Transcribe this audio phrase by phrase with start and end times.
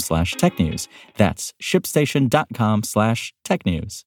[0.00, 0.88] slash technews.
[1.16, 4.04] That's shipstation.com slash technews.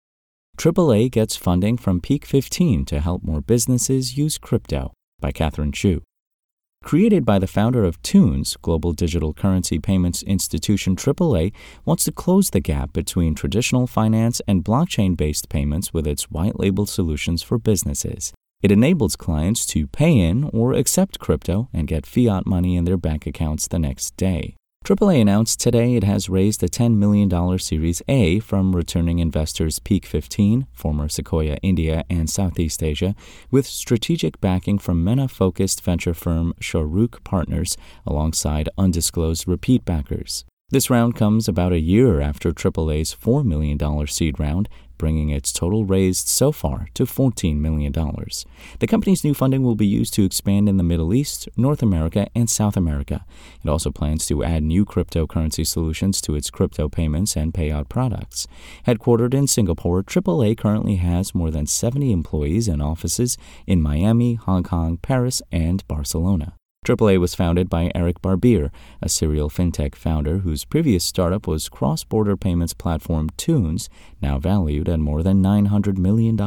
[0.58, 6.02] Triple-A gets funding from Peak XV to help more businesses use crypto by Catherine Shu.
[6.84, 11.52] Created by the founder of Thunes, global digital currency payments institution Triple-A
[11.84, 16.60] wants to close the gap between traditional finance and blockchain based payments with its white
[16.60, 18.34] label solutions for businesses.
[18.62, 22.98] It enables clients to pay in or accept crypto and get fiat money in their
[22.98, 24.56] bank accounts the next day.
[24.86, 30.06] Triple-A announced today it has raised a $10 million Series A from returning investors Peak
[30.06, 33.16] XV, former Sequoia India and Southeast Asia,
[33.50, 40.46] with strategic backing from MENA focused venture firm Shorooq Partners alongside undisclosed repeat backers.
[40.70, 45.86] This round comes about a year after Triple-A's $4 million seed round, bringing its total
[45.86, 47.92] raised so far to $14 million.
[47.92, 52.28] The company's new funding will be used to expand in the Middle East, North America,
[52.36, 53.26] and South America.
[53.64, 58.48] It also plans to add new cryptocurrency solutions to its crypto payments and payout products.
[58.88, 64.64] Headquartered in Singapore, Triple-A currently has more than 70 employees and offices in Miami, Hong
[64.64, 66.54] Kong, Paris, and Barcelona.
[66.86, 68.72] Triple-A was founded by Eric Barbier,
[69.02, 73.90] a serial fintech founder whose previous startup was cross border payments platform Thunes,
[74.22, 76.38] now valued at more than $900 million.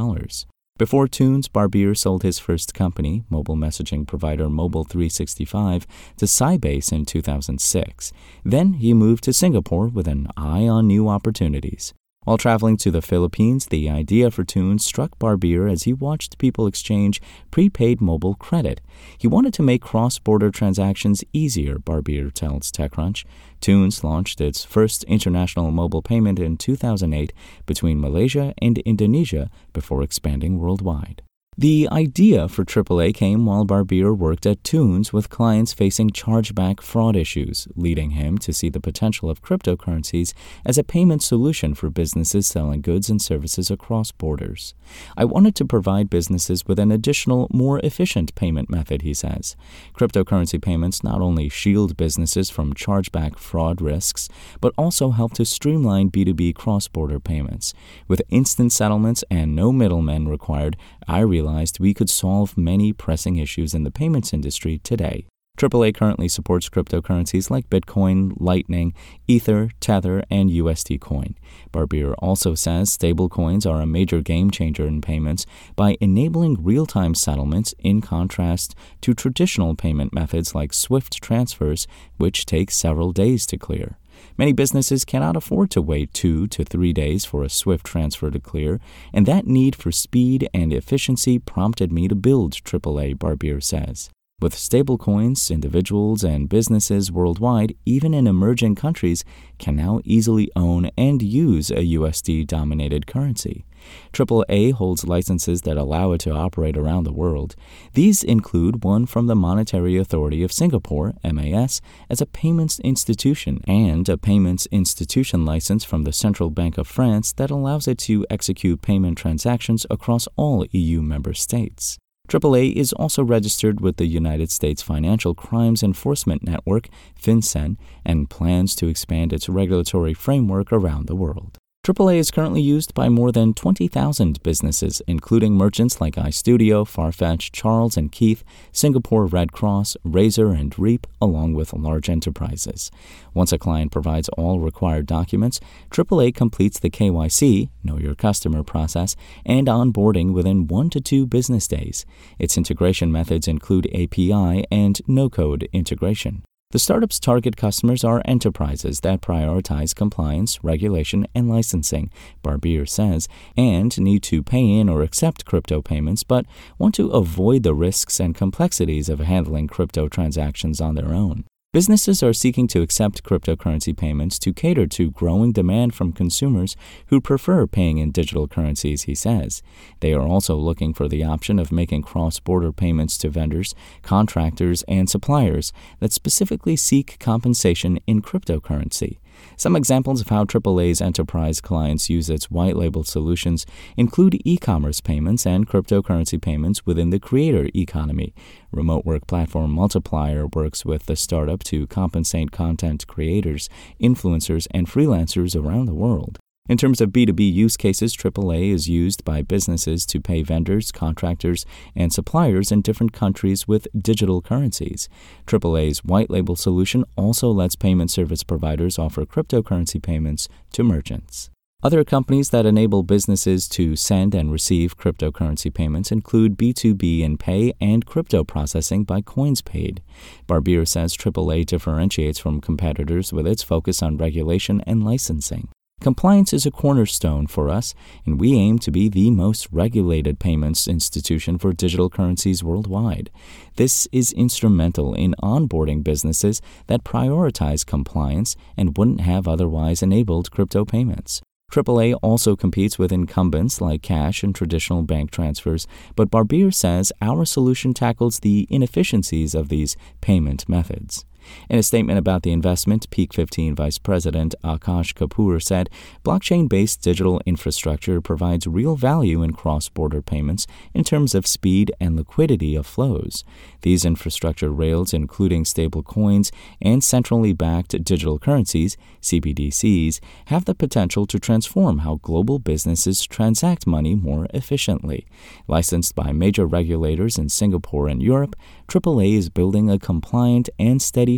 [0.78, 5.88] Before Thunes, Barbier sold his first company, mobile messaging provider Mobile 365,
[6.18, 8.12] to Sybase in 2006.
[8.44, 11.94] Then he moved to Singapore with an eye on new opportunities.
[12.24, 16.66] While traveling to the Philippines, the idea for Thunes struck Barbier as he watched people
[16.66, 18.82] exchange prepaid mobile credit.
[19.16, 23.24] He wanted to make cross border transactions easier, Barbier tells TechCrunch.
[23.62, 27.32] Thunes launched its first international mobile payment in 2008
[27.64, 31.22] between Malaysia and Indonesia before expanding worldwide.
[31.60, 37.16] The idea for Triple-A came while Barbier worked at Thunes with clients facing chargeback fraud
[37.16, 42.46] issues, leading him to see the potential of cryptocurrencies as a payment solution for businesses
[42.46, 44.74] selling goods and services across borders.
[45.16, 49.56] I wanted to provide businesses with an additional, more efficient payment method, he says.
[49.94, 54.28] Cryptocurrency payments not only shield businesses from chargeback fraud risks,
[54.60, 57.74] but also help to streamline B2B cross border payments.
[58.06, 60.76] With instant settlements and no middlemen required,
[61.08, 61.47] I realized
[61.80, 65.26] we could solve many pressing issues in the payments industry today.
[65.58, 68.94] Triple-A currently supports cryptocurrencies like Bitcoin, Lightning,
[69.26, 71.34] Ether, Tether, and USD Coin.
[71.72, 77.12] Barbier also says stablecoins are a major game changer in payments by enabling real time
[77.16, 81.88] settlements in contrast to traditional payment methods like SWIFT transfers,
[82.18, 83.98] which take several days to clear.
[84.38, 88.38] Many businesses cannot afford to wait two to three days for a swift transfer to
[88.38, 88.80] clear,
[89.12, 94.10] and that need for speed and efficiency prompted me to build Triple-A, Barbier says.
[94.40, 99.24] With stablecoins, individuals and businesses worldwide, even in emerging countries,
[99.58, 103.64] can now easily own and use a USD dominated currency.
[104.12, 107.56] Triple-A holds licenses that allow it to operate around the world.
[107.94, 114.08] These include one from the Monetary Authority of Singapore, MAS, as a payments institution, and
[114.08, 118.82] a payments institution license from the Central Bank of France that allows it to execute
[118.82, 121.98] payment transactions across all EU member states.
[122.28, 128.74] Triple-A is also registered with the United States Financial Crimes Enforcement Network, FinCEN, and plans
[128.76, 131.56] to expand its regulatory framework around the world.
[131.88, 137.96] Triple-A is currently used by more than 20,000 businesses, including merchants like iStudio, Farfetch, Charles
[137.96, 142.90] and Keith, Singapore Red Cross, Razer and Reap, along with large enterprises.
[143.32, 149.16] Once a client provides all required documents, Triple-A completes the KYC, Know Your Customer process,
[149.46, 152.04] and onboarding within one to two business days.
[152.38, 156.42] Its integration methods include API and no code integration.
[156.70, 162.10] The startup's target customers are enterprises that prioritize compliance, regulation, and licensing,
[162.42, 163.26] Barbier says,
[163.56, 166.44] and need to pay in or accept crypto payments but
[166.78, 171.46] want to avoid the risks and complexities of handling crypto transactions on their own.
[171.70, 176.76] Businesses are seeking to accept cryptocurrency payments to cater to growing demand from consumers
[177.08, 179.60] who prefer paying in digital currencies, he says.
[180.00, 184.82] They are also looking for the option of making cross border payments to vendors, contractors,
[184.88, 185.70] and suppliers
[186.00, 189.18] that specifically seek compensation in cryptocurrency.
[189.56, 195.00] Some examples of how Triple-A's enterprise clients use its white label solutions include e commerce
[195.00, 198.34] payments and cryptocurrency payments within the creator economy.
[198.72, 203.68] Remote work platform Multiplier works with the startup to compensate content creators,
[204.00, 206.38] influencers, and freelancers around the world.
[206.68, 211.64] In terms of B2B use cases, Triple-A is used by businesses to pay vendors, contractors,
[211.96, 215.08] and suppliers in different countries with digital currencies.
[215.46, 221.48] Triple-A's white label solution also lets payment service providers offer cryptocurrency payments to merchants.
[221.82, 228.44] Other companies that enable businesses to send and receive cryptocurrency payments include B2BinPay and crypto
[228.44, 230.00] processing by CoinsPaid.
[230.46, 235.68] Barbier says Triple-A differentiates from competitors with its focus on regulation and licensing.
[236.00, 237.92] Compliance is a cornerstone for us,
[238.24, 243.30] and we aim to be the most regulated payments institution for digital currencies worldwide.
[243.74, 250.84] This is instrumental in onboarding businesses that prioritize compliance and wouldn't have otherwise enabled crypto
[250.84, 251.42] payments.
[251.70, 257.44] Triple-A also competes with incumbents like cash and traditional bank transfers, but Barbier says our
[257.44, 261.24] solution tackles the inefficiencies of these payment methods.
[261.68, 265.90] In a statement about the investment, Peak XV Vice President Akash Kapoor said
[266.24, 271.90] blockchain based digital infrastructure provides real value in cross border payments in terms of speed
[272.00, 273.44] and liquidity of flows.
[273.82, 276.52] These infrastructure rails, including stable coins
[276.82, 283.86] and centrally backed digital currencies, CBDCs, have the potential to transform how global businesses transact
[283.86, 285.26] money more efficiently.
[285.66, 288.56] Licensed by major regulators in Singapore and Europe,
[288.86, 291.37] Triple-A is building a compliant and steady